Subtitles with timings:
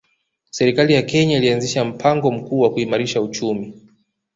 [0.51, 3.73] Serikali ya Kenya ilianzisha mpango mkuu wa kuimarisha uchumi